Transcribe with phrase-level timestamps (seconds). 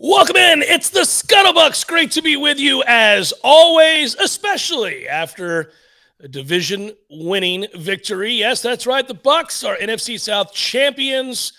[0.00, 0.62] Welcome in.
[0.62, 1.84] It's the ScuttleBucs.
[1.84, 5.72] Great to be with you as always, especially after
[6.20, 8.32] a division winning victory.
[8.32, 9.08] Yes, that's right.
[9.08, 11.52] The Bucs are NFC South champions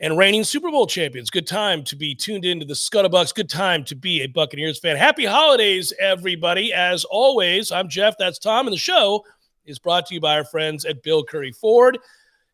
[0.00, 1.28] and reigning Super Bowl champions.
[1.28, 3.34] Good time to be tuned into the ScuttleBucs.
[3.34, 4.96] Good time to be a Buccaneers fan.
[4.96, 6.72] Happy holidays, everybody.
[6.72, 8.14] As always, I'm Jeff.
[8.18, 8.66] That's Tom.
[8.66, 9.22] And the show
[9.66, 11.98] is brought to you by our friends at Bill Curry Ford.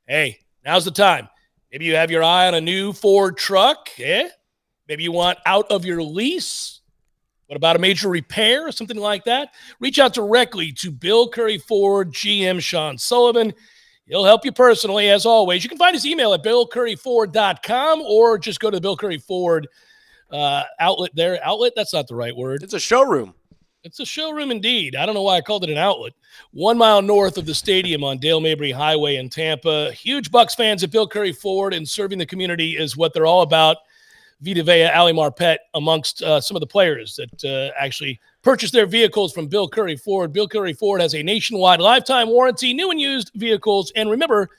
[0.09, 1.29] Hey, now's the time.
[1.71, 3.89] Maybe you have your eye on a new Ford truck.
[4.01, 4.29] Eh?
[4.93, 6.81] Maybe you want out of your lease.
[7.47, 9.55] What about a major repair or something like that?
[9.81, 13.55] Reach out directly to Bill Curry Ford, GM Sean Sullivan.
[14.05, 15.65] He'll help you personally, as always.
[15.65, 19.67] You can find his email at billcurryford.com or just go to the Bill Curry Ford
[20.31, 21.41] uh, outlet there.
[21.43, 21.73] Outlet?
[21.75, 22.63] That's not the right word.
[22.63, 23.33] It's a showroom.
[23.85, 24.95] It's a showroom indeed.
[24.95, 26.13] I don't know why I called it an outlet.
[26.51, 29.91] One mile north of the stadium on Dale Mabry Highway in Tampa.
[29.93, 33.41] Huge Bucs fans at Bill Curry Ford and serving the community is what they're all
[33.41, 33.79] about.
[34.43, 38.87] Vita Vea, Ali Marpet, amongst uh, some of the players that uh, actually purchased their
[38.87, 40.33] vehicles from Bill Curry Ford.
[40.33, 43.93] Bill Curry Ford has a nationwide lifetime warranty, new and used vehicles.
[43.95, 44.51] And remember,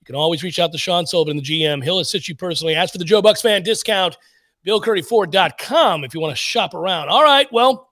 [0.00, 1.82] you can always reach out to Sean Sullivan, the GM.
[1.82, 2.76] He'll assist you personally.
[2.76, 4.16] Ask for the Joe Bucs fan discount,
[4.64, 7.08] BillCurryFord.com if you want to shop around.
[7.08, 7.90] All right, well,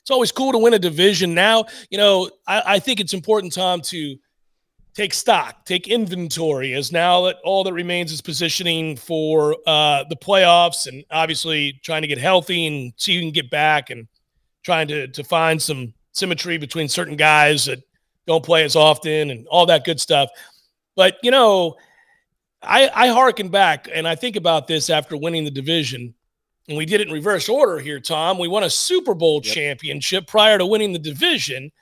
[0.00, 1.34] it's always cool to win a division.
[1.34, 4.16] Now, you know, I, I think it's important, Tom, to–
[4.94, 10.16] take stock, take inventory, as now that all that remains is positioning for uh, the
[10.16, 14.06] playoffs and obviously trying to get healthy and see who can get back and
[14.62, 17.82] trying to, to find some symmetry between certain guys that
[18.26, 20.28] don't play as often and all that good stuff.
[20.94, 21.76] But, you know,
[22.62, 26.14] I, I harken back and I think about this after winning the division.
[26.68, 28.38] And we did it in reverse order here, Tom.
[28.38, 29.54] We won a Super Bowl yep.
[29.54, 31.72] championship prior to winning the division.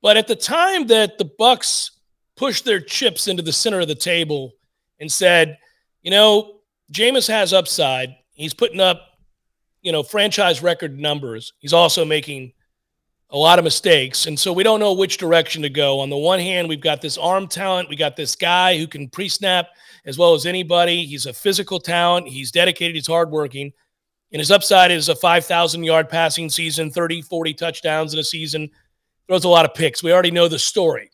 [0.00, 1.90] But at the time that the Bucs
[2.36, 4.52] pushed their chips into the center of the table
[5.00, 5.58] and said,
[6.02, 6.60] you know,
[6.92, 8.14] Jameis has upside.
[8.32, 9.02] He's putting up,
[9.82, 11.52] you know, franchise record numbers.
[11.58, 12.52] He's also making
[13.30, 14.26] a lot of mistakes.
[14.26, 16.00] And so we don't know which direction to go.
[16.00, 17.88] On the one hand, we've got this arm talent.
[17.88, 19.68] We got this guy who can pre snap
[20.04, 21.06] as well as anybody.
[21.06, 22.28] He's a physical talent.
[22.28, 22.94] He's dedicated.
[22.94, 23.72] He's hardworking.
[24.32, 28.70] And his upside is a 5,000 yard passing season, 30, 40 touchdowns in a season.
[29.28, 30.02] Throws a lot of picks.
[30.02, 31.10] We already know the story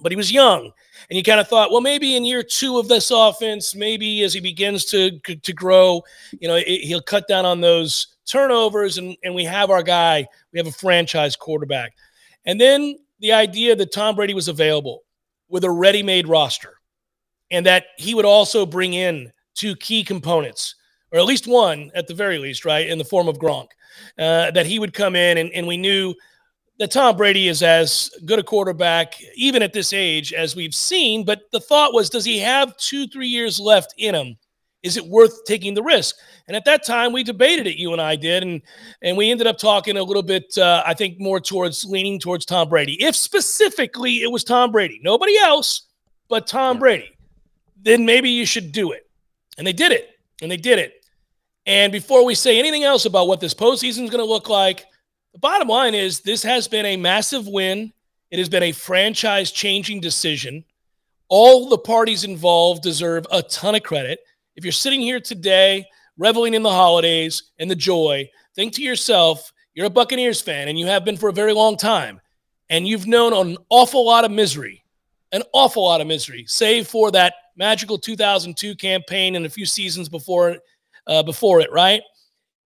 [0.00, 0.70] but he was young.
[1.08, 4.34] And you kind of thought well maybe in year two of this offense maybe as
[4.34, 6.02] he begins to to grow
[6.40, 10.26] you know it, he'll cut down on those turnovers and and we have our guy
[10.52, 11.94] we have a franchise quarterback.
[12.44, 15.02] And then the idea that tom brady was available
[15.48, 16.74] with a ready-made roster
[17.50, 20.74] and that he would also bring in two key components
[21.12, 23.68] or at least one at the very least right in the form of gronk
[24.18, 26.14] uh, that he would come in and, and we knew
[26.78, 31.24] that Tom Brady is as good a quarterback, even at this age, as we've seen.
[31.24, 34.36] But the thought was, does he have two, three years left in him?
[34.82, 36.16] Is it worth taking the risk?
[36.46, 37.76] And at that time, we debated it.
[37.76, 38.62] You and I did, and
[39.02, 40.56] and we ended up talking a little bit.
[40.56, 43.02] Uh, I think more towards leaning towards Tom Brady.
[43.02, 45.88] If specifically it was Tom Brady, nobody else,
[46.28, 46.80] but Tom yeah.
[46.80, 47.18] Brady,
[47.82, 49.10] then maybe you should do it.
[49.58, 50.10] And they did it,
[50.40, 51.04] and they did it.
[51.66, 54.84] And before we say anything else about what this postseason is going to look like,
[55.36, 57.92] the bottom line is this has been a massive win.
[58.30, 60.64] It has been a franchise changing decision.
[61.28, 64.20] All the parties involved deserve a ton of credit.
[64.56, 65.84] If you're sitting here today,
[66.16, 70.78] reveling in the holidays and the joy, think to yourself, you're a Buccaneers fan and
[70.78, 72.18] you have been for a very long time,
[72.70, 74.84] and you've known an awful lot of misery,
[75.32, 80.08] an awful lot of misery, save for that magical 2002 campaign and a few seasons
[80.08, 80.56] before,
[81.06, 82.00] uh, before it, right?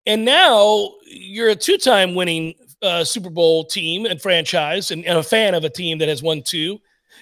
[0.08, 5.18] And now you're a two time winning uh, Super Bowl team and franchise and, and,
[5.18, 6.80] a fan of a team that has won two.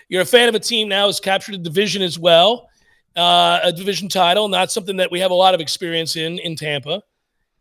[0.08, 2.68] You're a fan of a team now has captured a division as well,
[3.16, 6.54] uh, a division title, not something that we have a lot of experience in in
[6.54, 7.02] Tampa.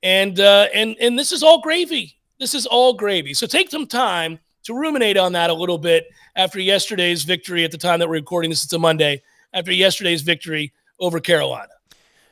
[0.04, 2.20] And uh, and and this is all gravy.
[2.40, 3.34] This is all gravy.
[3.34, 6.06] So take some time to ruminate on that a little bit
[6.36, 7.64] after yesterday's victory.
[7.64, 9.24] At the time that we're recording this, it's a Monday.
[9.54, 11.72] After yesterday's victory over Carolina.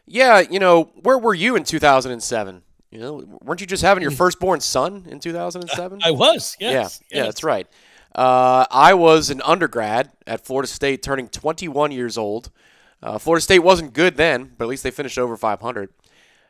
[0.06, 2.62] Yeah, you know, where were you in 2007?
[2.94, 4.18] You know, weren't you just having your hmm.
[4.18, 6.02] firstborn son in 2007?
[6.04, 6.56] I was.
[6.60, 6.60] Yes.
[6.60, 6.72] Yeah.
[6.72, 7.02] Yes.
[7.10, 7.68] Yeah, that's right.
[8.14, 12.52] Uh, I was an undergrad at Florida State, turning 21 years old.
[13.02, 15.90] Uh, Florida State wasn't good then, but at least they finished over 500.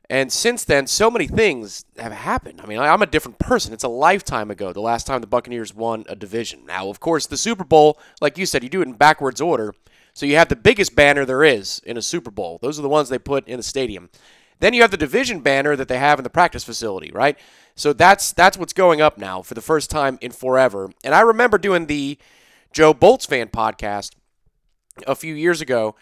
[0.10, 2.60] And since then, so many things have happened.
[2.62, 3.72] I mean, I'm a different person.
[3.72, 6.66] It's a lifetime ago, the last time the Buccaneers won a division.
[6.66, 9.74] Now, of course, the Super Bowl, like you said, you do it in backwards order.
[10.14, 12.60] So you have the biggest banner there is in a Super Bowl.
[12.62, 14.10] Those are the ones they put in the stadium.
[14.64, 17.38] Then you have the division banner that they have in the practice facility, right?
[17.76, 20.90] So that's that's what's going up now for the first time in forever.
[21.04, 22.18] And I remember doing the
[22.72, 24.12] Joe Bolts fan podcast
[25.06, 25.98] a few years ago,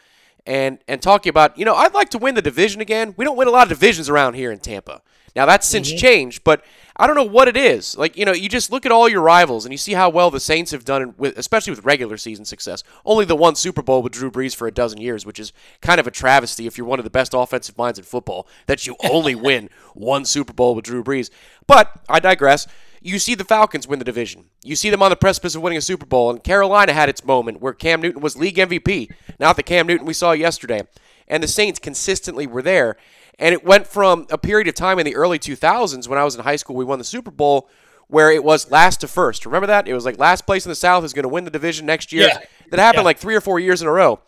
[0.45, 3.15] and and talking about, you know, I'd like to win the division again.
[3.17, 5.01] We don't win a lot of divisions around here in Tampa.
[5.35, 5.97] Now that's since mm-hmm.
[5.97, 6.63] changed, but
[7.01, 7.97] I don't know what it is.
[7.97, 10.29] Like you know, you just look at all your rivals and you see how well
[10.29, 12.83] the Saints have done, with, especially with regular season success.
[13.03, 15.51] Only the one Super Bowl with Drew Brees for a dozen years, which is
[15.81, 18.85] kind of a travesty if you're one of the best offensive minds in football that
[18.85, 21.31] you only win one Super Bowl with Drew Brees.
[21.65, 22.67] But I digress.
[23.01, 24.45] You see the Falcons win the division.
[24.63, 27.25] You see them on the precipice of winning a Super Bowl, and Carolina had its
[27.25, 30.83] moment where Cam Newton was league MVP, not the Cam Newton we saw yesterday.
[31.27, 32.95] And the Saints consistently were there.
[33.41, 36.35] And it went from a period of time in the early 2000s when I was
[36.35, 37.67] in high school, we won the Super Bowl,
[38.07, 39.47] where it was last to first.
[39.47, 39.87] Remember that?
[39.87, 42.13] It was like last place in the South is going to win the division next
[42.13, 42.27] year.
[42.27, 42.37] Yeah.
[42.69, 43.05] That happened yeah.
[43.05, 44.19] like three or four years in a row.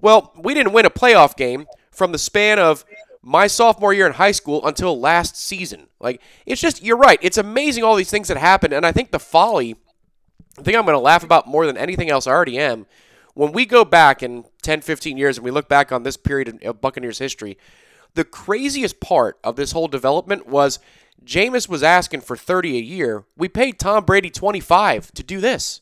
[0.00, 2.84] Well, we didn't win a playoff game from the span of
[3.22, 5.86] my sophomore year in high school until last season.
[6.00, 7.18] Like, it's just, you're right.
[7.22, 8.72] It's amazing all these things that happen.
[8.72, 9.76] And I think the folly,
[10.56, 12.86] the thing I'm going to laugh about more than anything else, I already am.
[13.34, 16.60] When we go back in 10, 15 years and we look back on this period
[16.64, 17.56] of Buccaneers history,
[18.14, 20.78] the craziest part of this whole development was
[21.24, 23.24] Jameis was asking for 30 a year.
[23.36, 25.80] We paid Tom Brady 25 to do this.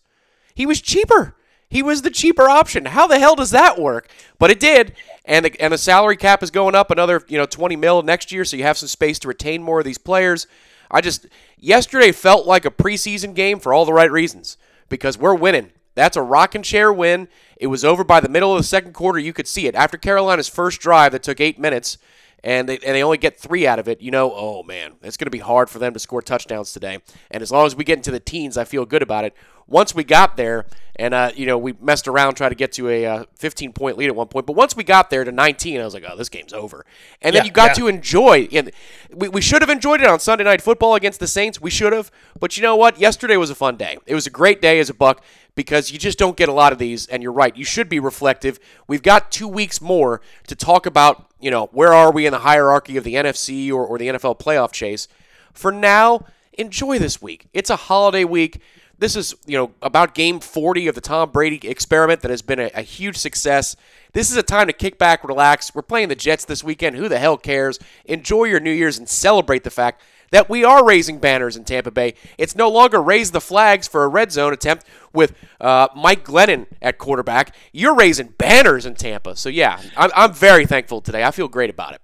[0.55, 1.37] He was cheaper.
[1.69, 2.87] He was the cheaper option.
[2.87, 4.09] How the hell does that work?
[4.39, 4.95] But it did.
[5.25, 8.31] And the, and the salary cap is going up another, you know, 20 mil next
[8.31, 10.47] year, so you have some space to retain more of these players.
[10.91, 11.27] I just
[11.59, 14.57] yesterday felt like a preseason game for all the right reasons
[14.89, 15.73] because we're winning.
[15.97, 17.27] That's a rocking chair win.
[17.57, 19.19] It was over by the middle of the second quarter.
[19.19, 19.75] You could see it.
[19.75, 21.99] After Carolina's first drive that took eight minutes,
[22.45, 25.17] and they, and they only get three out of it, you know, oh man, it's
[25.17, 27.01] going to be hard for them to score touchdowns today.
[27.31, 29.35] And as long as we get into the teens, I feel good about it.
[29.67, 32.89] Once we got there, and uh, you know, we messed around trying to get to
[32.89, 35.81] a uh, 15 point lead at one point, but once we got there to 19,
[35.81, 36.87] I was like, oh, this game's over.
[37.21, 37.75] And then yeah, you got yeah.
[37.75, 38.49] to enjoy.
[38.53, 38.71] And
[39.13, 41.61] we, we should have enjoyed it on Sunday Night Football against the Saints.
[41.61, 43.01] We should have, but you know what?
[43.01, 43.99] Yesterday was a fun day.
[44.07, 45.25] It was a great day as a Buck
[45.57, 47.09] because you just don't get a lot of these.
[47.09, 48.61] And you're right, you should be reflective.
[48.87, 52.39] We've got two weeks more to talk about, you know, where are we in the
[52.41, 55.09] hierarchy of the NFC or, or the NFL playoff chase.
[55.53, 57.49] For now, enjoy this week.
[57.53, 58.61] It's a holiday week.
[58.99, 62.61] This is, you know, about game 40 of the Tom Brady experiment that has been
[62.61, 63.77] a, a, huge success.
[64.15, 65.75] This is a time to kick back, relax.
[65.75, 66.97] We're playing the Jets this weekend.
[66.97, 67.79] Who the hell cares?
[68.07, 70.01] Enjoy your New Year's and celebrate the fact
[70.31, 72.15] that we are raising banners in Tampa Bay.
[72.39, 76.67] It's no longer raise the flags for a red zone attempt with uh, Mike Glennon
[76.83, 77.55] at quarterback.
[77.73, 79.37] You're raising banners in Tampa.
[79.37, 81.25] So, yeah, I'm, I'm very thankful today.
[81.25, 82.01] I feel great about it.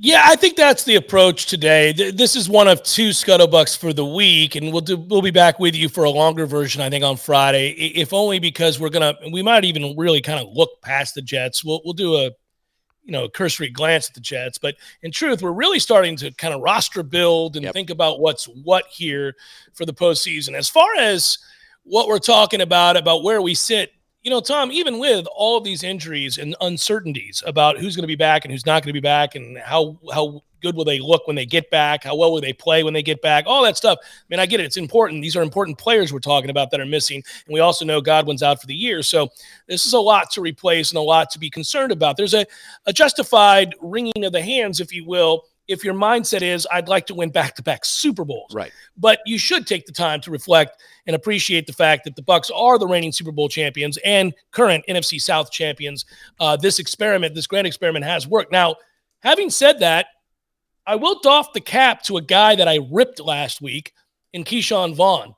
[0.00, 1.92] Yeah, I think that's the approach today.
[1.92, 5.58] This is one of two ScuttleBucs for the week, and we'll do we'll be back
[5.58, 6.80] with you for a longer version.
[6.80, 10.54] I think on Friday, if only because we're gonna we might even really kind of
[10.54, 11.64] look past the Jets.
[11.64, 12.30] We'll we'll do a
[13.08, 14.58] you know, a cursory glance at the Jets.
[14.58, 17.72] But in truth, we're really starting to kind of roster build and yep.
[17.72, 19.34] think about what's what here
[19.72, 20.52] for the postseason.
[20.52, 21.38] As far as
[21.84, 23.94] what we're talking about, about where we sit,
[24.28, 28.14] you know, Tom, even with all these injuries and uncertainties about who's going to be
[28.14, 31.26] back and who's not going to be back and how how good will they look
[31.26, 32.04] when they get back?
[32.04, 33.44] How well will they play when they get back?
[33.46, 33.96] All that stuff.
[34.02, 34.64] I mean, I get it.
[34.64, 35.22] It's important.
[35.22, 37.22] These are important players we're talking about that are missing.
[37.46, 39.02] And we also know Godwin's out for the year.
[39.02, 39.30] So
[39.66, 42.18] this is a lot to replace and a lot to be concerned about.
[42.18, 42.44] There's a,
[42.84, 47.06] a justified wringing of the hands, if you will, if your mindset is I'd like
[47.06, 48.54] to win back-to-back Super Bowls.
[48.54, 48.72] Right.
[48.96, 52.50] But you should take the time to reflect and appreciate the fact that the Bucs
[52.54, 56.06] are the reigning Super Bowl champions and current NFC South champions.
[56.40, 58.50] Uh, this experiment, this grand experiment, has worked.
[58.50, 58.76] Now,
[59.20, 60.06] having said that,
[60.86, 63.92] I will doff the cap to a guy that I ripped last week
[64.32, 65.34] in Ke'Shawn Vaughn,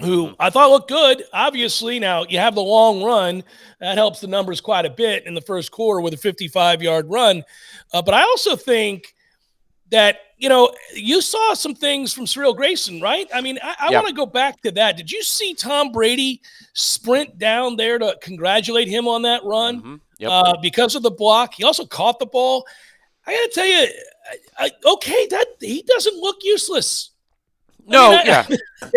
[0.00, 0.34] who mm-hmm.
[0.40, 1.22] I thought looked good.
[1.32, 3.44] Obviously, now you have the long run.
[3.78, 7.06] That helps the numbers quite a bit in the first quarter with a 55 yard
[7.08, 7.44] run.
[7.92, 9.14] Uh, but I also think
[9.90, 13.28] that, you know, you saw some things from Cyril Grayson, right?
[13.32, 14.96] I mean, I, I want to go back to that.
[14.96, 16.40] Did you see Tom Brady
[16.72, 19.94] sprint down there to congratulate him on that run mm-hmm.
[20.18, 20.30] yep.
[20.30, 21.54] uh, because of the block?
[21.54, 22.66] He also caught the ball.
[23.26, 23.88] I got to tell you,
[24.58, 27.10] I, okay, that he doesn't look useless.
[27.86, 28.46] No, I mean, I, yeah.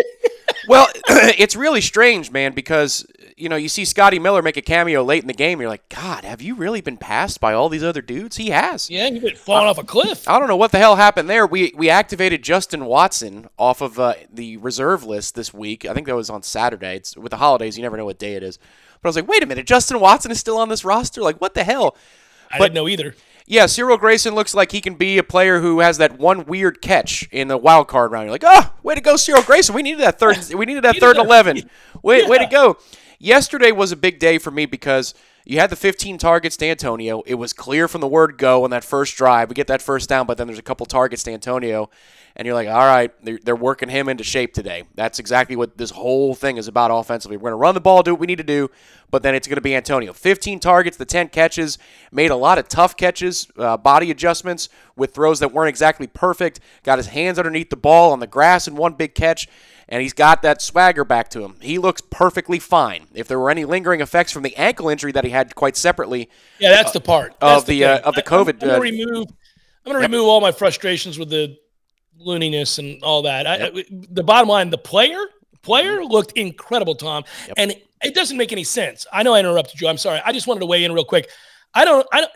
[0.68, 3.06] well, it's really strange, man, because
[3.36, 5.60] you know you see Scotty Miller make a cameo late in the game.
[5.60, 8.36] You're like, God, have you really been passed by all these other dudes?
[8.36, 8.90] He has.
[8.90, 10.28] Yeah, you've been falling uh, off a cliff.
[10.28, 11.46] I don't know what the hell happened there.
[11.46, 15.84] We we activated Justin Watson off of uh, the reserve list this week.
[15.84, 16.96] I think that was on Saturday.
[16.96, 18.58] It's with the holidays, you never know what day it is.
[19.00, 21.22] But I was like, wait a minute, Justin Watson is still on this roster.
[21.22, 21.96] Like, what the hell?
[22.50, 23.14] I but, didn't know either
[23.50, 26.82] yeah, Cyril Grayson looks like he can be a player who has that one weird
[26.82, 28.26] catch in the wild card round.
[28.26, 29.74] You're like, oh, way to go, Cyril Grayson.
[29.74, 30.36] We needed that third.
[30.54, 31.68] We needed that third eleven.
[32.02, 32.28] Way, yeah.
[32.28, 32.76] way to go.
[33.18, 35.14] Yesterday was a big day for me because
[35.48, 37.22] You had the 15 targets to Antonio.
[37.24, 39.48] It was clear from the word go on that first drive.
[39.48, 41.88] We get that first down, but then there's a couple targets to Antonio,
[42.38, 44.84] and you're like, all right, they're, they're working him into shape today.
[44.94, 47.36] That's exactly what this whole thing is about offensively.
[47.36, 48.70] We're going to run the ball, do what we need to do,
[49.10, 50.12] but then it's going to be Antonio.
[50.12, 51.78] 15 targets, the 10 catches,
[52.12, 56.60] made a lot of tough catches, uh, body adjustments with throws that weren't exactly perfect,
[56.84, 59.48] got his hands underneath the ball on the grass in one big catch
[59.88, 61.56] and he's got that swagger back to him.
[61.60, 63.06] He looks perfectly fine.
[63.14, 66.28] If there were any lingering effects from the ankle injury that he had quite separately,
[66.58, 68.48] yeah, that's the part that's of the, the uh, of the COVID.
[68.48, 69.26] I'm, I'm gonna uh, remove.
[69.86, 71.56] I'm remove all my frustrations with the
[72.24, 73.46] looniness and all that.
[73.46, 73.74] Yep.
[73.76, 75.18] I, the bottom line, the player,
[75.62, 76.10] player mm-hmm.
[76.10, 77.54] looked incredible, Tom, yep.
[77.56, 79.06] and it doesn't make any sense.
[79.12, 79.88] I know I interrupted you.
[79.88, 80.20] I'm sorry.
[80.24, 81.30] I just wanted to weigh in real quick.
[81.74, 82.06] I don't.
[82.12, 82.32] I don't.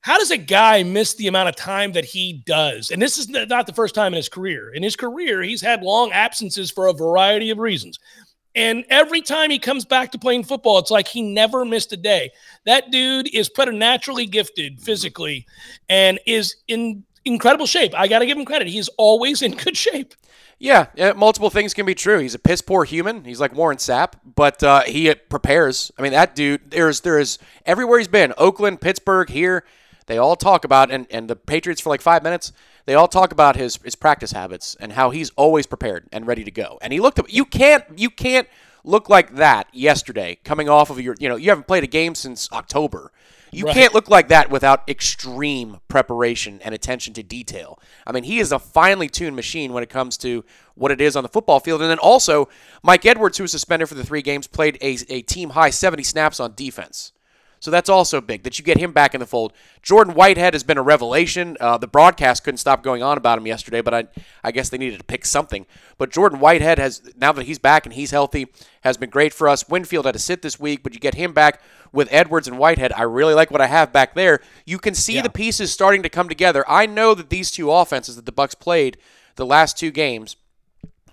[0.00, 2.92] How does a guy miss the amount of time that he does?
[2.92, 4.72] And this is not the first time in his career.
[4.72, 7.98] In his career, he's had long absences for a variety of reasons.
[8.54, 11.96] And every time he comes back to playing football, it's like he never missed a
[11.96, 12.30] day.
[12.64, 15.46] That dude is preternaturally gifted physically
[15.88, 17.92] and is in incredible shape.
[17.94, 18.68] I got to give him credit.
[18.68, 20.14] He's always in good shape.
[20.58, 22.18] Yeah, multiple things can be true.
[22.18, 23.24] He's a piss poor human.
[23.24, 25.92] He's like Warren Sapp, but uh, he prepares.
[25.98, 26.70] I mean, that dude.
[26.70, 28.32] There's there's everywhere he's been.
[28.38, 29.64] Oakland, Pittsburgh, here.
[30.06, 32.52] They all talk about and, and the Patriots for like five minutes.
[32.86, 36.44] They all talk about his his practice habits and how he's always prepared and ready
[36.44, 36.78] to go.
[36.80, 37.20] And he looked.
[37.28, 38.48] You can't you can't
[38.82, 42.14] look like that yesterday coming off of your you know you haven't played a game
[42.14, 43.12] since October.
[43.52, 43.74] You right.
[43.74, 47.78] can't look like that without extreme preparation and attention to detail.
[48.06, 51.16] I mean, he is a finely tuned machine when it comes to what it is
[51.16, 51.80] on the football field.
[51.80, 52.48] And then also,
[52.82, 56.02] Mike Edwards, who was suspended for the three games, played a, a team high 70
[56.02, 57.12] snaps on defense.
[57.66, 59.52] So that's also big that you get him back in the fold.
[59.82, 61.56] Jordan Whitehead has been a revelation.
[61.58, 64.04] Uh, the broadcast couldn't stop going on about him yesterday, but I,
[64.44, 65.66] I guess they needed to pick something.
[65.98, 68.46] But Jordan Whitehead has now that he's back and he's healthy
[68.82, 69.68] has been great for us.
[69.68, 72.92] Winfield had to sit this week, but you get him back with Edwards and Whitehead.
[72.92, 74.38] I really like what I have back there.
[74.64, 75.22] You can see yeah.
[75.22, 76.64] the pieces starting to come together.
[76.68, 78.96] I know that these two offenses that the Bucs played
[79.34, 80.36] the last two games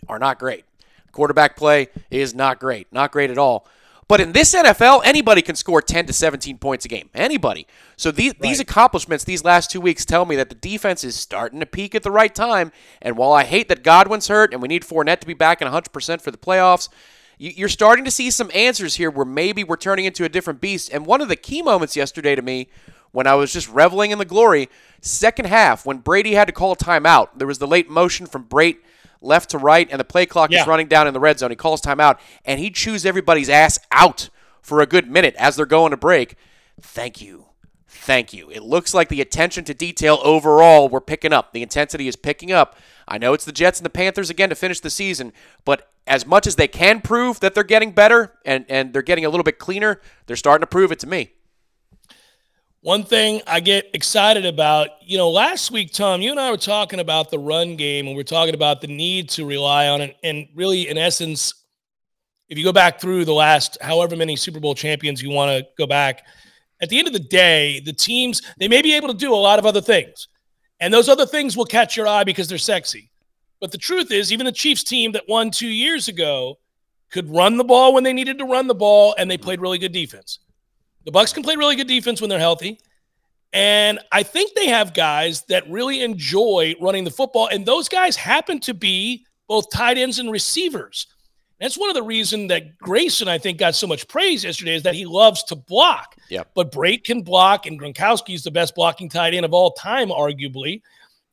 [0.07, 0.65] are not great.
[1.13, 3.67] Quarterback play is not great, not great at all.
[4.07, 7.09] But in this NFL, anybody can score 10 to 17 points a game.
[7.13, 7.67] Anybody.
[7.95, 8.41] So these, right.
[8.41, 11.95] these accomplishments these last two weeks tell me that the defense is starting to peak
[11.95, 12.71] at the right time.
[13.01, 15.67] And while I hate that Godwin's hurt and we need Fournette to be back in
[15.67, 16.89] 100% for the playoffs,
[17.37, 20.89] you're starting to see some answers here where maybe we're turning into a different beast.
[20.93, 22.67] And one of the key moments yesterday to me
[23.11, 24.69] when I was just reveling in the glory,
[25.01, 28.45] second half, when Brady had to call a timeout, there was the late motion from
[28.45, 28.77] Brate
[29.23, 30.61] left to right, and the play clock yeah.
[30.61, 31.49] is running down in the red zone.
[31.49, 34.29] He calls timeout, and he chews everybody's ass out
[34.61, 36.35] for a good minute as they're going to break.
[36.81, 37.45] Thank you.
[37.87, 38.49] Thank you.
[38.49, 41.53] It looks like the attention to detail overall we're picking up.
[41.53, 42.77] The intensity is picking up.
[43.07, 45.31] I know it's the Jets and the Panthers again to finish the season,
[45.63, 49.25] but as much as they can prove that they're getting better and, and they're getting
[49.25, 51.31] a little bit cleaner, they're starting to prove it to me.
[52.83, 56.57] One thing I get excited about, you know, last week, Tom, you and I were
[56.57, 60.17] talking about the run game and we're talking about the need to rely on it.
[60.21, 61.53] And really, in essence,
[62.49, 65.65] if you go back through the last however many Super Bowl champions you want to
[65.77, 66.25] go back,
[66.81, 69.35] at the end of the day, the teams, they may be able to do a
[69.35, 70.27] lot of other things.
[70.81, 73.09] And those other things will catch your eye because they're sexy.
[73.61, 76.59] But the truth is, even the Chiefs team that won two years ago
[77.11, 79.77] could run the ball when they needed to run the ball, and they played really
[79.77, 80.39] good defense.
[81.05, 82.79] The Bucs can play really good defense when they're healthy.
[83.51, 87.47] And I think they have guys that really enjoy running the football.
[87.47, 91.07] And those guys happen to be both tight ends and receivers.
[91.59, 94.83] That's one of the reasons that Grayson, I think, got so much praise yesterday is
[94.83, 96.15] that he loves to block.
[96.29, 96.51] Yep.
[96.55, 100.09] But Brate can block, and Gronkowski is the best blocking tight end of all time,
[100.09, 100.81] arguably.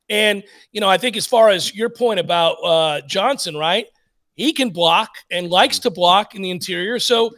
[0.08, 3.86] And, you know, I think as far as your point about uh, Johnson, right?
[4.34, 6.98] He can block and likes to block in the interior.
[6.98, 7.34] So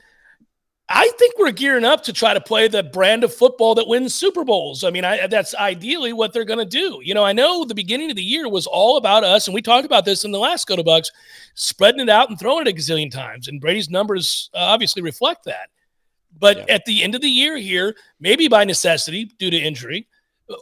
[0.94, 4.14] I think we're gearing up to try to play the brand of football that wins
[4.14, 4.84] Super Bowls.
[4.84, 7.00] I mean, I, that's ideally what they're going to do.
[7.02, 9.62] You know, I know the beginning of the year was all about us, and we
[9.62, 11.10] talked about this in the last Go to Bucks,
[11.54, 13.48] spreading it out and throwing it a gazillion times.
[13.48, 15.70] And Brady's numbers uh, obviously reflect that.
[16.38, 16.74] But yeah.
[16.74, 20.06] at the end of the year here, maybe by necessity due to injury,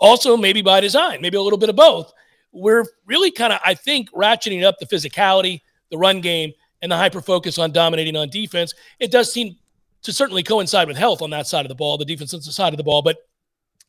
[0.00, 2.12] also maybe by design, maybe a little bit of both,
[2.52, 6.96] we're really kind of, I think, ratcheting up the physicality, the run game, and the
[6.96, 8.74] hyper focus on dominating on defense.
[9.00, 9.56] It does seem
[10.02, 12.76] to certainly coincide with health on that side of the ball, the defensive side of
[12.78, 13.02] the ball.
[13.02, 13.18] But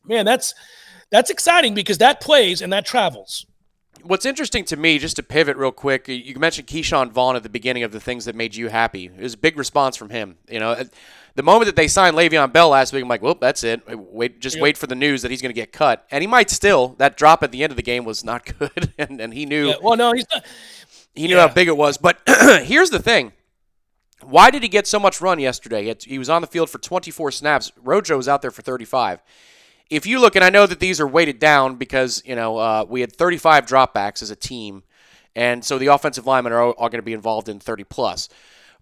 [0.04, 0.54] man, that's
[1.10, 3.46] that's exciting because that plays and that travels.
[4.02, 7.48] What's interesting to me, just to pivot real quick, you mentioned Ke'Shawn Vaughn at the
[7.48, 9.04] beginning of the things that made you happy.
[9.06, 10.38] It was a big response from him.
[10.48, 10.82] You know,
[11.34, 13.82] the moment that they signed Le'Veon Bell last week, I'm like, well, that's it.
[13.86, 16.50] Wait, just wait for the news that he's going to get cut, and he might
[16.50, 16.96] still.
[16.98, 19.68] That drop at the end of the game was not good, and, and he knew.
[19.68, 20.44] Yeah, well, no, he's not.
[21.14, 21.46] He knew yeah.
[21.46, 21.96] how big it was.
[21.96, 22.20] But
[22.64, 23.32] here's the thing:
[24.24, 25.94] Why did he get so much run yesterday?
[26.00, 27.72] He was on the field for 24 snaps.
[27.82, 29.22] Rojo was out there for 35.
[29.90, 32.86] If you look, and I know that these are weighted down because you know uh,
[32.88, 34.84] we had 35 dropbacks as a team,
[35.36, 38.28] and so the offensive linemen are, are going to be involved in 30 plus.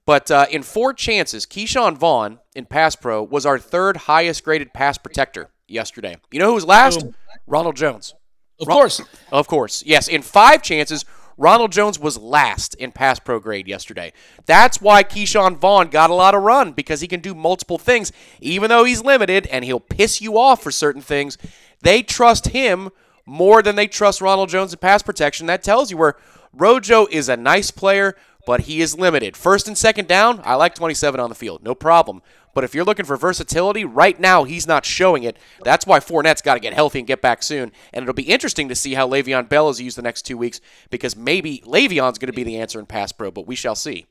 [0.07, 4.73] But uh, in four chances, Ke'Shawn Vaughn in pass pro was our third highest graded
[4.73, 6.17] pass protector yesterday.
[6.31, 7.05] You know who was last?
[7.47, 8.15] Ronald Jones.
[8.61, 9.01] Of course.
[9.33, 9.83] Of course.
[9.87, 10.09] Yes.
[10.09, 11.05] In five chances,
[11.41, 14.13] Ronald Jones was last in pass pro grade yesterday.
[14.45, 18.13] That's why Ke'Shawn Vaughn got a lot of run because he can do multiple things,
[18.43, 21.39] even though he's limited and he'll piss you off for certain things.
[21.81, 22.91] They trust him
[23.25, 25.47] more than they trust Ronald Jones in pass protection.
[25.47, 26.17] That tells you where
[26.53, 29.35] Rojo is a nice player, but he is limited.
[29.35, 32.21] First and second down, I like 27 on the field, no problem.
[32.55, 35.37] But if you're looking for versatility, right now he's not showing it.
[35.63, 37.73] That's why Fournette's got to get healthy and get back soon.
[37.93, 40.61] And it'll be interesting to see how Le'Veon Bell is used the next two weeks
[40.91, 44.07] because maybe Le'Veon's going to be the answer in pass pro, but we shall see.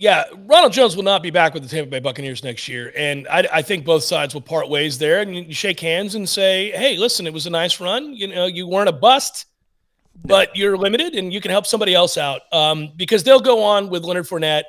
[0.00, 3.28] Yeah, Ronald Jones will not be back with the Tampa Bay Buccaneers next year, and
[3.28, 5.20] I, I, think both sides will part ways there.
[5.20, 8.14] And you shake hands and say, "Hey, listen, it was a nice run.
[8.14, 9.44] You know, you weren't a bust,
[10.24, 13.90] but you're limited, and you can help somebody else out um, because they'll go on
[13.90, 14.62] with Leonard Fournette,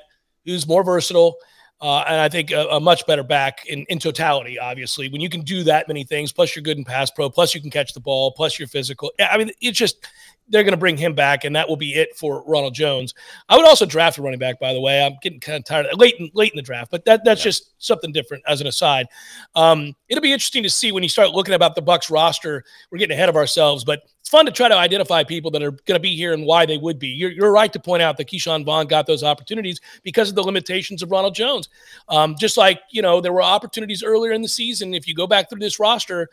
[0.44, 1.38] who's more versatile."
[1.82, 5.30] Uh, and I think a, a, much better back in, in totality, obviously, when you
[5.30, 7.94] can do that many things, plus you're good in pass pro, plus you can catch
[7.94, 9.12] the ball, plus you're physical.
[9.20, 10.06] I mean, it's just
[10.52, 13.14] they're going to bring him back, and that will be it for Ronald Jones.
[13.50, 15.04] I would also draft a running back, by the way.
[15.04, 17.42] I'm getting kind of tired of late in, late in the draft, but that that's
[17.42, 17.46] yeah.
[17.46, 19.08] just something different as an aside.
[19.56, 22.64] Um, it'll be interesting to see when you start looking about the Bucs roster.
[22.92, 25.72] We're getting ahead of ourselves, but it's fun to try to identify people that are
[25.72, 27.08] going to be here and why they would be.
[27.08, 30.44] You're, you're right to point out that Ke'Shawn Vaughn got those opportunities because of the
[30.44, 31.70] limitations of Ronald Jones.
[32.10, 34.94] Um, just like you know, there were opportunities earlier in the season.
[34.94, 36.30] If you go back through this roster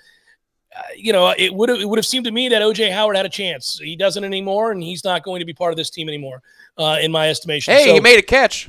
[0.76, 3.16] uh, you know, it would have it would have seemed to me that OJ Howard
[3.16, 3.78] had a chance.
[3.82, 6.42] He doesn't anymore, and he's not going to be part of this team anymore,
[6.76, 7.75] uh, in my estimation.
[7.75, 8.68] Hey, so, he made a catch.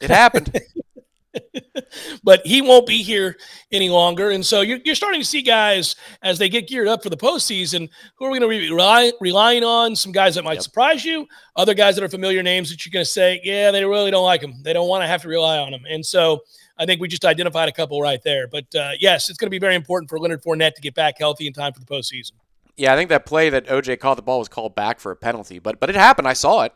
[0.00, 0.60] It happened.
[2.24, 3.36] but he won't be here
[3.70, 7.02] any longer, and so you're, you're starting to see guys as they get geared up
[7.02, 10.44] for the postseason who are we going to be rely, relying on some guys that
[10.44, 10.62] might yep.
[10.62, 11.26] surprise you,
[11.56, 14.24] other guys that are familiar names that you're going to say, yeah, they really don't
[14.24, 14.54] like them.
[14.62, 16.40] They don't want to have to rely on them, and so
[16.78, 18.46] I think we just identified a couple right there.
[18.46, 21.18] But uh, yes, it's going to be very important for Leonard Fournette to get back
[21.18, 22.32] healthy in time for the postseason.
[22.76, 25.16] Yeah, I think that play that OJ caught the ball was called back for a
[25.16, 26.28] penalty, but but it happened.
[26.28, 26.72] I saw it.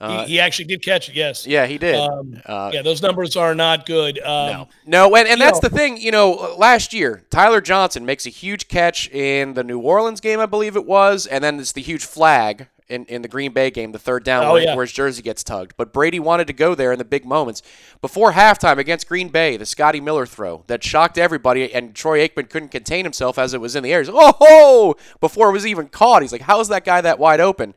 [0.00, 1.14] Uh, he, he, actually did catch it.
[1.14, 1.46] Yes.
[1.46, 1.94] Yeah, he did.
[1.94, 4.18] Um, uh, yeah, those numbers are not good.
[4.18, 5.68] Um, no, no, and, and that's know.
[5.68, 5.98] the thing.
[5.98, 10.40] You know, last year Tyler Johnson makes a huge catch in the New Orleans game,
[10.40, 13.70] I believe it was, and then it's the huge flag in, in the Green Bay
[13.70, 14.74] game, the third down oh, where, yeah.
[14.74, 15.74] where, his jersey gets tugged.
[15.76, 17.62] But Brady wanted to go there in the big moments.
[18.00, 22.50] Before halftime against Green Bay, the Scotty Miller throw that shocked everybody, and Troy Aikman
[22.50, 24.00] couldn't contain himself as it was in the air.
[24.00, 26.22] He's like, oh, before it was even caught.
[26.22, 27.74] He's like, how is that guy that wide open?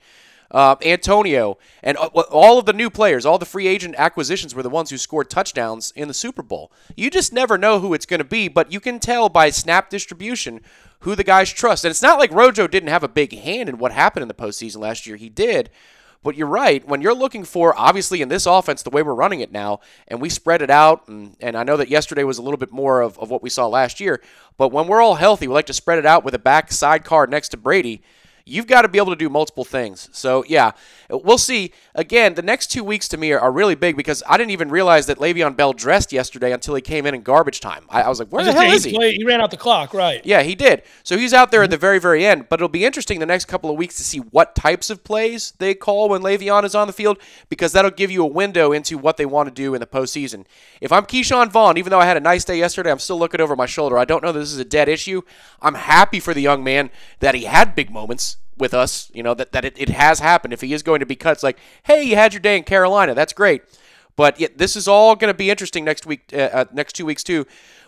[0.50, 4.64] Uh, Antonio, and uh, all of the new players, all the free agent acquisitions were
[4.64, 6.72] the ones who scored touchdowns in the Super Bowl.
[6.96, 9.90] You just never know who it's going to be, but you can tell by snap
[9.90, 10.62] distribution
[11.00, 11.86] who the guys trust.
[11.86, 14.34] And it's not like Rojo didn't have a big hand in what happened in the
[14.34, 15.16] postseason last year.
[15.16, 15.70] He did.
[16.24, 16.86] But you're right.
[16.86, 20.20] When you're looking for, obviously, in this offense, the way we're running it now, and
[20.20, 23.02] we spread it out, and, and I know that yesterday was a little bit more
[23.02, 24.22] of, of what we saw last year,
[24.58, 27.28] but when we're all healthy, we like to spread it out with a back sidecar
[27.28, 28.02] next to Brady
[28.48, 30.10] you've got to be able to do multiple things.
[30.12, 30.72] So, yeah,
[31.10, 31.74] we'll see.
[31.96, 34.70] Again, the next two weeks to me are, are really big because I didn't even
[34.70, 37.86] realize that Le'Veon Bell dressed yesterday until he came in in garbage time.
[37.90, 38.92] I, I was like, where the hell is he?
[38.92, 40.26] He ran out the clock, right?
[40.26, 40.84] Yeah, he did.
[41.04, 41.72] So he's out there at mm-hmm.
[41.72, 42.50] the very, very end.
[42.50, 45.54] But it'll be interesting the next couple of weeks to see what types of plays
[45.58, 47.18] they call when Le'Veon is on the field
[47.50, 50.46] because that'll give you a window into what they want to do in the postseason.
[50.82, 53.42] If I'm Ke'Shawn Vaughn, even though I had a nice day yesterday, I'm still looking
[53.42, 53.98] over my shoulder.
[53.98, 55.22] I don't know that this is a dead issue.
[55.62, 59.34] I'm happy for the young man that he had big moments with us, you know,
[59.34, 60.54] that, that it, it has happened.
[60.54, 62.64] If he is going to be cut, it's like, hey, you had your day in
[62.64, 63.14] Carolina.
[63.14, 63.64] That's great.
[64.16, 67.06] But yet, this is all going to be interesting next week, uh, uh, next two
[67.06, 67.46] weeks too,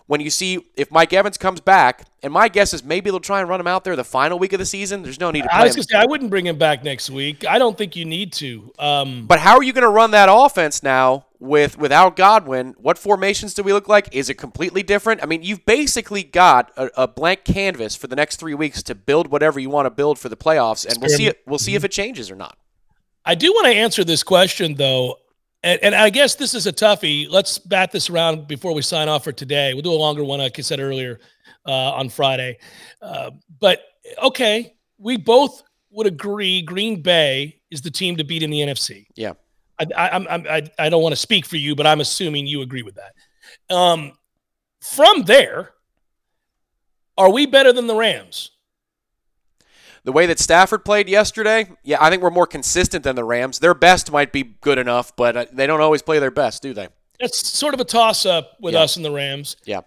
[0.09, 2.03] when you see if Mike Evans comes back.
[2.23, 4.53] And my guess is maybe they'll try and run him out there the final week
[4.53, 5.03] of the season.
[5.03, 5.55] There's no need to.
[5.55, 7.45] I was going to say I wouldn't bring him back next week.
[7.45, 8.73] I don't think you need to.
[8.79, 12.73] Um, but how are you going to run that offense now with without Godwin?
[12.79, 14.09] What formations do we look like?
[14.11, 15.21] Is it completely different?
[15.21, 18.95] I mean, you've basically got a, a blank canvas for the next three weeks to
[18.95, 21.43] build whatever you want to build for the playoffs, and we'll see it.
[21.45, 22.57] We'll see if it changes or not.
[23.23, 25.17] I do want to answer this question though.
[25.61, 27.27] And, and, I guess this is a toughie.
[27.29, 29.73] Let's bat this around before we sign off for today.
[29.73, 31.19] We'll do a longer one, like I said earlier,
[31.65, 32.59] uh, on Friday.
[33.01, 33.81] Uh, but
[34.23, 39.07] okay, we both would agree Green Bay is the team to beat in the NFC.
[39.15, 39.33] Yeah.
[39.79, 42.83] I, I, I, I don't want to speak for you, but I'm assuming you agree
[42.83, 43.73] with that.
[43.73, 44.13] Um,
[44.81, 45.73] from there,
[47.17, 48.51] are we better than the Rams?
[50.03, 53.59] The way that Stafford played yesterday, yeah, I think we're more consistent than the Rams.
[53.59, 56.73] Their best might be good enough, but uh, they don't always play their best, do
[56.73, 56.87] they?
[57.19, 58.81] That's sort of a toss up with Yeah.
[58.81, 59.57] us and the Rams.
[59.65, 59.81] Yeah.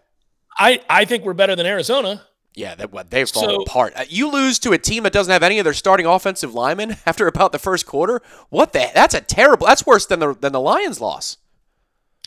[0.59, 2.22] I, I think we're better than Arizona.
[2.55, 3.94] Yeah, they, they've fallen So- apart.
[3.96, 6.98] Uh, You lose to a team that doesn't have any of their starting offensive linemen
[7.07, 8.20] after about the first quarter.
[8.51, 8.90] What the?
[8.94, 9.66] That's a terrible.
[9.66, 11.38] That's worse than the than the Lions loss.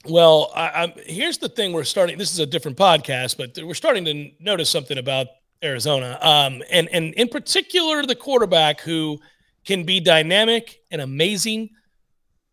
[0.07, 2.17] Well, I, I'm, here's the thing: we're starting.
[2.17, 5.27] This is a different podcast, but we're starting to notice something about
[5.63, 9.19] Arizona, um, and and in particular, the quarterback who
[9.65, 11.69] can be dynamic and amazing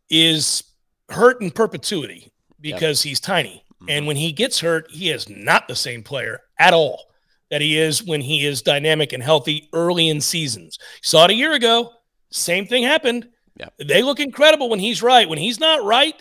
[0.09, 0.65] is
[1.09, 5.77] hurt in perpetuity because he's tiny, and when he gets hurt, he is not the
[5.77, 7.13] same player at all
[7.53, 10.79] that he is when he is dynamic and healthy early in seasons.
[11.03, 11.93] saw it a year ago.
[12.31, 13.29] Same thing happened.
[13.59, 13.69] Yeah.
[13.79, 15.29] They look incredible when he's right.
[15.29, 16.21] When he's not right,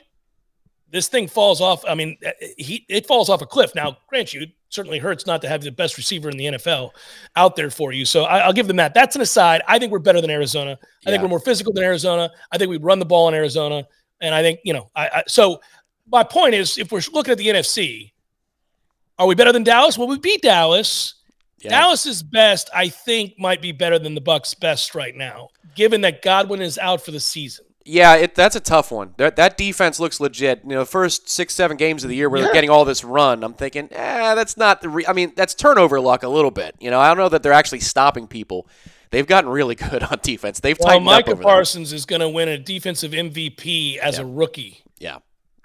[0.92, 1.84] this thing falls off.
[1.88, 3.74] I mean, uh, he it falls off a cliff.
[3.76, 6.92] Now, grant you, it certainly hurts not to have the best receiver in the NFL
[7.36, 8.06] out there for you.
[8.06, 8.94] So I, I'll give them that.
[8.94, 9.62] That's an aside.
[9.68, 10.78] I think we're better than Arizona.
[11.06, 12.30] I think we're more physical than Arizona.
[12.52, 13.88] I think we run the ball in Arizona,
[14.20, 14.90] and I think you know.
[14.96, 15.62] I, I so
[16.12, 18.12] my point is, if we're looking at the NFC,
[19.18, 19.98] are we better than Dallas?
[19.98, 21.16] Well, we beat Dallas.
[21.60, 21.70] Yeah.
[21.70, 26.24] Dallas's best, I think, might be better than the Bucs' best right now, given that
[26.24, 27.66] Godwin is out for the season.
[27.86, 29.14] Yeah, it, that's a tough one.
[29.18, 30.62] That, that defense looks legit.
[30.64, 33.04] You know, the first six, seven games of the year where they're getting all this
[33.04, 34.90] run, I'm thinking, eh, that's not the.
[34.90, 36.76] Re- I mean, that's turnover luck a little bit.
[36.80, 38.68] You know, I don't know that they're actually stopping people.
[39.10, 40.60] They've gotten really good on defense.
[40.60, 41.52] They've Well, tightened up Micah over there.
[41.52, 44.84] Parsons is going to win a defensive MVP as a rookie.
[45.00, 45.18] Yeah,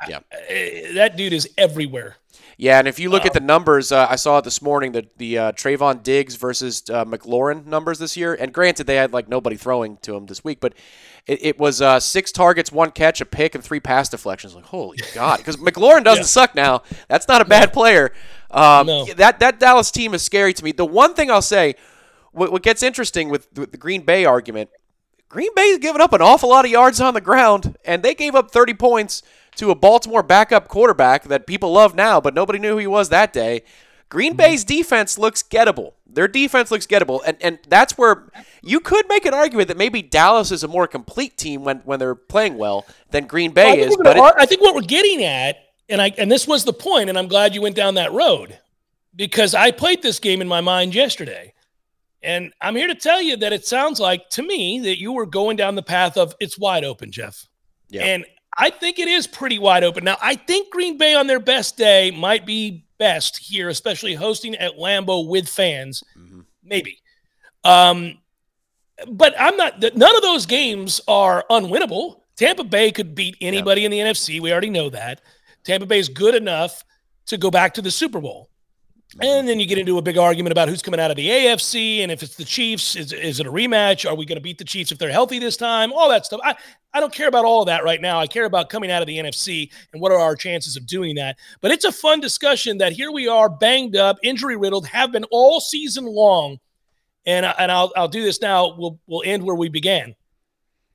[0.09, 0.21] yeah.
[0.49, 2.17] Eh, That dude is everywhere.
[2.59, 5.07] Yeah, and if you look at the numbers, uh, I saw it this morning the
[5.19, 8.33] the uh, Trevon Diggs versus uh, McLaurin numbers this year.
[8.35, 10.73] And granted, they had like nobody throwing to him this week, but
[11.27, 14.55] it, it was uh, six targets, one catch, a pick, and three pass deflections.
[14.55, 16.27] Like holy god, because McLaurin doesn't Yeah.
[16.27, 16.83] suck now.
[17.09, 18.13] That's not a bad player.
[18.51, 19.05] Um, No.
[19.15, 20.73] That that Dallas team is scary to me.
[20.73, 21.75] The one thing I'll say,
[22.33, 24.71] what, what gets interesting with, with the Green Bay argument,
[25.29, 28.35] Green Bay's given up an awful lot of yards on the ground, and they gave
[28.35, 29.23] up 30 points
[29.57, 33.09] to a Baltimore backup quarterback that people love now, but nobody knew who he was
[33.09, 33.63] that day.
[34.09, 35.93] Green Bay's defense looks gettable.
[36.07, 38.31] Their defense looks gettable, and and that's where
[38.63, 41.99] you could make an argument that maybe Dallas is a more complete team when when
[41.99, 43.97] they're playing well than Green Bay think is.
[43.97, 45.57] But it, I think what we're getting at,
[45.89, 48.59] and I and this was the point, and I'm glad you went down that road
[49.15, 51.53] because I played this game in my mind yesterday.
[52.23, 55.27] And I'm here to tell you that it sounds like to me that you were
[55.27, 57.47] going down the path of it's wide open, Jeff.
[57.89, 58.03] Yeah.
[58.03, 58.25] And
[58.59, 60.03] I think it is pretty wide open.
[60.03, 64.55] Now, I think Green Bay on their best day might be best here, especially hosting
[64.57, 66.03] at Lambeau with fans.
[66.17, 66.45] Mhm.
[66.63, 66.99] Maybe.
[67.65, 68.19] Um,
[69.09, 72.21] but I'm not, none of those games are unwinnable.
[72.37, 74.41] Tampa Bay could beat anybody in the NFC.
[74.41, 75.21] We already know that.
[75.65, 76.83] Tampa Bay is good enough
[77.27, 78.51] to go back to the Super Bowl.
[79.21, 82.01] And then you get into a big argument about who's coming out of the AFC
[82.01, 84.09] and if it's the Chiefs, is, is it a rematch?
[84.09, 85.91] Are we going to beat the Chiefs if they're healthy this time?
[85.93, 86.41] All that stuff.
[86.45, 86.55] I,
[86.93, 88.21] I don't care about all of that right now.
[88.21, 91.15] I care about coming out of the NFC and what are our chances of doing
[91.15, 91.39] that.
[91.63, 95.25] But it's a fun discussion that here we are, banged up, injury riddled, have been
[95.31, 96.59] all season long.
[97.25, 98.77] And, and I'll, I'll do this now.
[98.77, 100.15] We'll, we'll end where we began.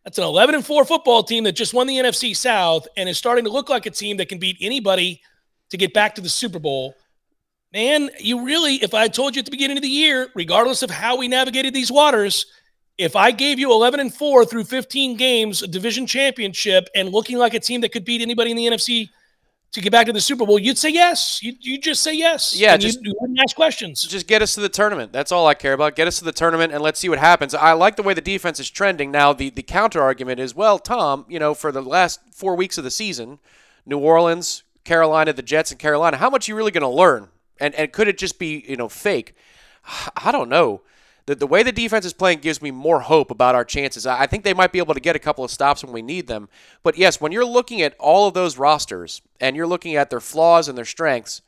[0.03, 3.17] That's an 11 and 4 football team that just won the NFC South and is
[3.17, 5.21] starting to look like a team that can beat anybody
[5.69, 6.95] to get back to the Super Bowl.
[7.73, 10.89] Man, you really, if I told you at the beginning of the year, regardless of
[10.89, 12.45] how we navigated these waters,
[12.97, 17.37] if I gave you 11 and 4 through 15 games, a division championship, and looking
[17.37, 19.09] like a team that could beat anybody in the NFC
[19.71, 21.41] to get back to the Super Bowl, you'd say yes.
[21.41, 22.53] You you just say yes.
[22.59, 24.01] Yeah, just- you, you wouldn't ask questions.
[24.05, 25.13] just get us to the tournament.
[25.13, 25.95] That's all I care about.
[25.95, 27.55] Get us to the tournament and let's see what happens.
[27.55, 29.11] I like the way the defense is trending.
[29.11, 32.77] Now, the, the counter argument is, well, Tom, you know, for the last four weeks
[32.77, 33.39] of the season,
[33.85, 37.29] New Orleans, Carolina, the Jets, and Carolina, how much are you really going to learn?
[37.61, 39.35] And and could it just be, you know, fake?
[40.17, 40.81] I don't know.
[41.27, 44.07] The, the way the defense is playing gives me more hope about our chances.
[44.07, 46.27] I think they might be able to get a couple of stops when we need
[46.27, 46.49] them.
[46.81, 50.19] But yes, when you're looking at all of those rosters and you're looking at their
[50.19, 51.43] flaws and their strengths,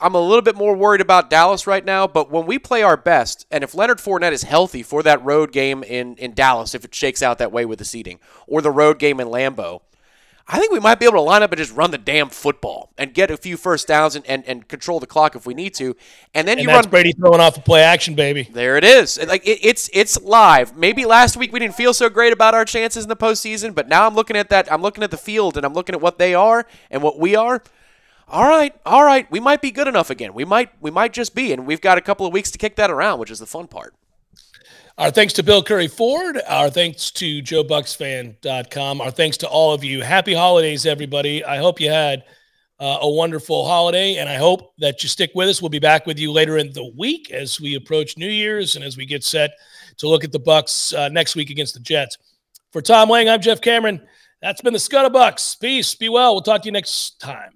[0.00, 2.96] I'm a little bit more worried about Dallas right now, but when we play our
[2.96, 6.84] best, and if Leonard Fournette is healthy for that road game in, in Dallas, if
[6.84, 9.82] it shakes out that way with the seating, or the road game in Lambeau,
[10.46, 12.92] I think we might be able to line up and just run the damn football
[12.98, 15.72] and get a few first downs and, and, and control the clock if we need
[15.74, 15.96] to.
[16.34, 16.90] And then And you that's run.
[16.90, 18.48] Brady throwing off a play action, baby.
[18.52, 19.18] There it is.
[19.26, 20.76] Like it, it's it's live.
[20.76, 23.88] Maybe last week we didn't feel so great about our chances in the postseason, but
[23.88, 24.70] now I'm looking at that.
[24.70, 27.34] I'm looking at the field and I'm looking at what they are and what we
[27.34, 27.62] are.
[28.28, 29.30] All right, all right.
[29.30, 30.34] We might be good enough again.
[30.34, 32.76] We might we might just be, and we've got a couple of weeks to kick
[32.76, 33.94] that around, which is the fun part.
[34.96, 36.40] Our thanks to Bill Curry Ford.
[36.46, 39.00] Our thanks to JoeBucsFan.com.
[39.00, 40.02] Our thanks to all of you.
[40.02, 41.44] Happy holidays, everybody.
[41.44, 42.22] I hope you had
[42.78, 45.60] uh, a wonderful holiday, and I hope that you stick with us.
[45.60, 48.84] We'll be back with you later in the week as we approach New Year's and
[48.84, 49.50] as we get set
[49.96, 52.16] to look at the Bucs uh, next week against the Jets.
[52.70, 54.00] For Tom Lang, I'm Jeff Cameron.
[54.42, 55.58] That's been the ScuttleBucs.
[55.58, 55.92] Peace.
[55.96, 56.34] Be well.
[56.34, 57.50] We'll talk to you next time.